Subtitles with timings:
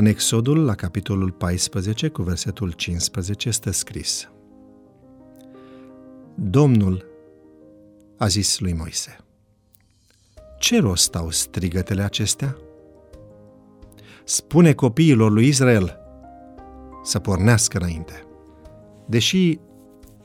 [0.00, 4.30] În Exodul, la capitolul 14, cu versetul 15, stă scris
[6.34, 7.04] Domnul
[8.16, 9.16] a zis lui Moise,
[10.58, 12.56] Ce rost au strigătele acestea?
[14.24, 15.98] Spune copiilor lui Israel
[17.02, 18.26] să pornească înainte.
[19.06, 19.58] Deși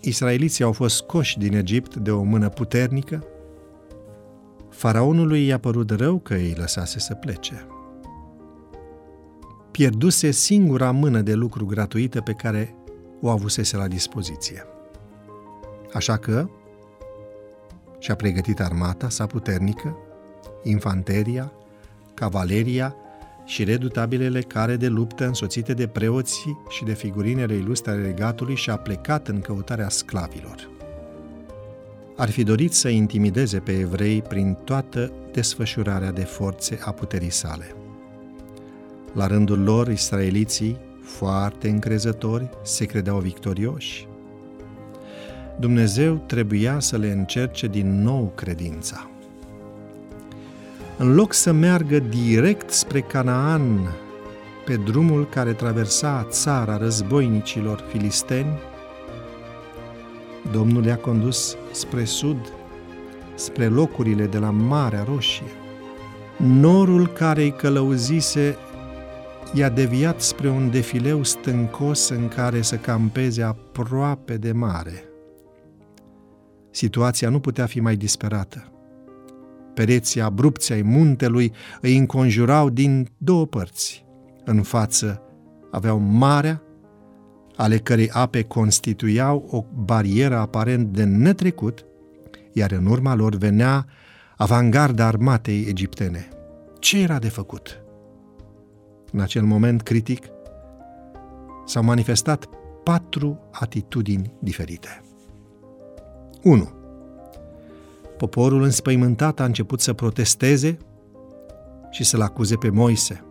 [0.00, 3.24] israeliții au fost scoși din Egipt de o mână puternică,
[4.70, 7.66] faraonului i-a părut rău că îi lăsase să plece.
[9.74, 12.74] Pierduse singura mână de lucru gratuită pe care
[13.20, 14.66] o avusese la dispoziție.
[15.92, 16.48] Așa că
[17.98, 19.96] și-a pregătit armata sa puternică,
[20.62, 21.52] infanteria,
[22.14, 22.96] cavaleria
[23.44, 28.70] și redutabilele care de luptă însoțite de preoții și de figurinele ilustre ale regatului și
[28.70, 30.70] a plecat în căutarea sclavilor.
[32.16, 37.74] Ar fi dorit să intimideze pe evrei prin toată desfășurarea de forțe a puterii sale.
[39.14, 44.06] La rândul lor, israeliții, foarte încrezători, se credeau victorioși.
[45.58, 49.10] Dumnezeu trebuia să le încerce din nou credința.
[50.98, 53.94] În loc să meargă direct spre Canaan,
[54.64, 58.58] pe drumul care traversa țara războinicilor filisteni,
[60.52, 62.52] Domnul i-a condus spre sud,
[63.34, 65.50] spre locurile de la Marea Roșie.
[66.36, 68.56] Norul care îi călăuzise
[69.54, 75.04] i-a deviat spre un defileu stâncos în care să campeze aproape de mare.
[76.70, 78.72] Situația nu putea fi mai disperată.
[79.74, 84.04] Pereții abrupți ai muntelui îi înconjurau din două părți.
[84.44, 85.22] În față
[85.70, 86.62] aveau marea,
[87.56, 91.84] ale cărei ape constituiau o barieră aparent de netrecut,
[92.52, 93.86] iar în urma lor venea
[94.36, 96.28] avangarda armatei egiptene.
[96.78, 97.83] Ce era de făcut?
[99.14, 100.24] În acel moment critic
[101.64, 102.48] s-au manifestat
[102.82, 105.02] patru atitudini diferite.
[106.42, 106.68] 1.
[108.16, 110.78] Poporul înspăimântat a început să protesteze
[111.90, 113.24] și să-l acuze pe Moise.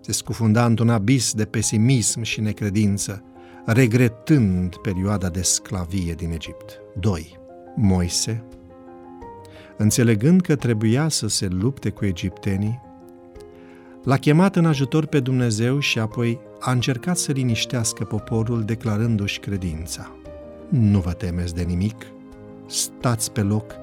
[0.00, 3.24] Se scufunda într-un abis de pesimism și necredință,
[3.66, 6.80] regretând perioada de sclavie din Egipt.
[7.00, 7.38] 2.
[7.74, 8.44] Moise,
[9.76, 12.84] înțelegând că trebuia să se lupte cu egiptenii,
[14.06, 20.10] l-a chemat în ajutor pe Dumnezeu și apoi a încercat să liniștească poporul declarându-și credința.
[20.68, 22.06] Nu vă temeți de nimic,
[22.66, 23.74] stați pe loc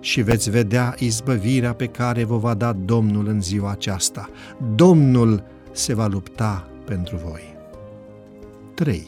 [0.00, 4.28] și veți vedea izbăvirea pe care vă va da Domnul în ziua aceasta.
[4.74, 7.54] Domnul se va lupta pentru voi.
[8.74, 9.06] 3.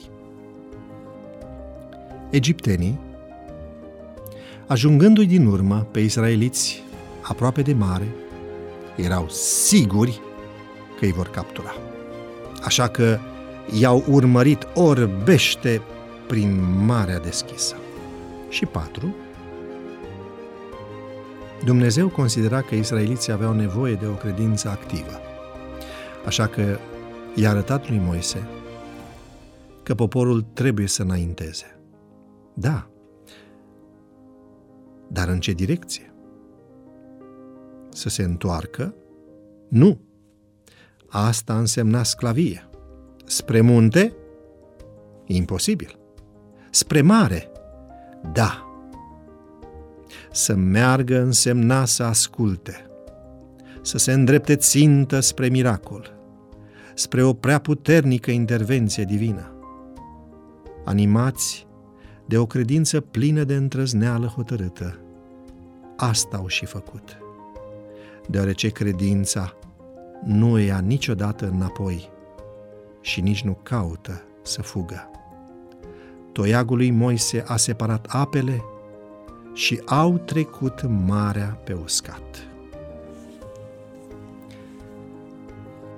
[2.31, 2.99] Egiptenii,
[4.67, 6.83] ajungându-i din urmă pe israeliți
[7.23, 8.09] aproape de mare,
[8.97, 10.21] erau siguri
[10.99, 11.75] că îi vor captura.
[12.63, 13.19] Așa că
[13.81, 15.83] i-au urmărit orbește
[16.27, 17.77] prin marea deschisă.
[18.49, 19.15] Și patru,
[21.65, 25.21] Dumnezeu considera că israeliții aveau nevoie de o credință activă.
[26.27, 26.79] Așa că
[27.35, 28.47] i-a arătat lui Moise
[29.83, 31.81] că poporul trebuie să înainteze.
[32.55, 32.89] Da,
[35.09, 36.15] dar în ce direcție?
[37.89, 38.95] Să se întoarcă?
[39.69, 40.01] Nu.
[41.17, 42.69] Asta însemna sclavie.
[43.25, 44.15] Spre munte?
[45.27, 45.99] Imposibil.
[46.71, 47.51] Spre mare?
[48.33, 48.67] Da.
[50.33, 52.87] Să meargă însemna să asculte,
[53.83, 56.17] să se îndrepte țintă spre miracol,
[56.95, 59.53] spre o prea puternică intervenție divină.
[60.85, 61.67] Animați
[62.27, 64.99] de o credință plină de întrăzneală hotărâtă,
[65.97, 67.19] asta au și făcut,
[68.29, 69.57] deoarece credința
[70.25, 72.11] nu ia niciodată înapoi
[73.01, 75.11] și nici nu caută să fugă.
[76.33, 78.63] Toiagul lui Moise a separat apele
[79.53, 82.49] și au trecut marea pe uscat.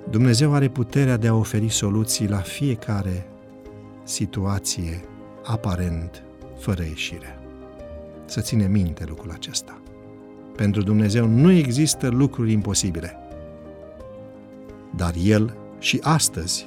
[0.09, 3.27] Dumnezeu are puterea de a oferi soluții la fiecare
[4.03, 5.01] situație
[5.43, 6.23] aparent
[6.57, 7.39] fără ieșire.
[8.25, 9.81] Să ține minte lucrul acesta.
[10.55, 13.26] Pentru Dumnezeu nu există lucruri imposibile.
[14.97, 16.65] Dar El și astăzi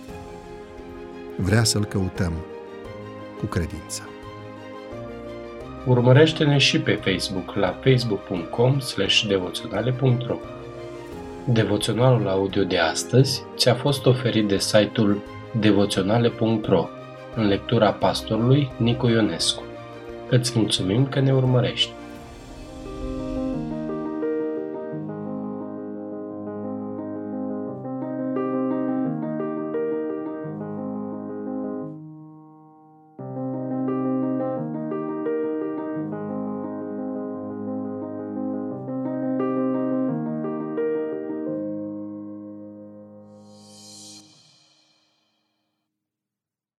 [1.36, 2.32] vrea să-L căutăm
[3.38, 4.08] cu credință.
[5.86, 8.78] Urmărește-ne și pe Facebook la facebook.com
[9.28, 10.36] devoționale.ro
[11.44, 15.22] Devoționalul audio de astăzi ți-a fost oferit de site-ul
[15.60, 16.88] devoționale.ro
[17.36, 19.62] în lectura pastorului Nicu Ionescu.
[20.28, 21.92] Îți mulțumim că ne urmărești!